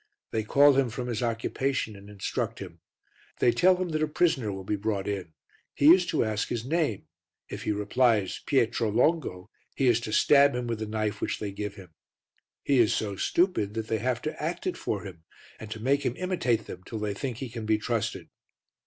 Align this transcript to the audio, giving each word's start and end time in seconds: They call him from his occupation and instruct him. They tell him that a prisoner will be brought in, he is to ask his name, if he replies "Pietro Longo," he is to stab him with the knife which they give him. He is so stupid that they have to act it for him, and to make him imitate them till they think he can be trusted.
They 0.31 0.41
call 0.43 0.73
him 0.73 0.89
from 0.89 1.09
his 1.09 1.21
occupation 1.21 1.95
and 1.95 2.09
instruct 2.09 2.57
him. 2.57 2.79
They 3.37 3.51
tell 3.51 3.75
him 3.75 3.89
that 3.89 4.01
a 4.01 4.07
prisoner 4.07 4.51
will 4.51 4.63
be 4.63 4.75
brought 4.75 5.07
in, 5.07 5.33
he 5.75 5.93
is 5.93 6.07
to 6.07 6.25
ask 6.25 6.47
his 6.47 6.65
name, 6.65 7.05
if 7.49 7.65
he 7.65 7.71
replies 7.71 8.41
"Pietro 8.47 8.89
Longo," 8.89 9.51
he 9.75 9.85
is 9.85 9.99
to 9.99 10.11
stab 10.11 10.55
him 10.55 10.65
with 10.65 10.79
the 10.79 10.87
knife 10.87 11.21
which 11.21 11.37
they 11.37 11.51
give 11.51 11.75
him. 11.75 11.93
He 12.63 12.79
is 12.79 12.95
so 12.95 13.15
stupid 13.15 13.75
that 13.75 13.89
they 13.89 13.99
have 13.99 14.23
to 14.23 14.41
act 14.41 14.65
it 14.65 14.75
for 14.75 15.03
him, 15.03 15.23
and 15.59 15.69
to 15.69 15.79
make 15.79 16.01
him 16.01 16.15
imitate 16.17 16.65
them 16.65 16.81
till 16.83 16.97
they 16.97 17.13
think 17.13 17.37
he 17.37 17.47
can 17.49 17.67
be 17.67 17.77
trusted. 17.77 18.29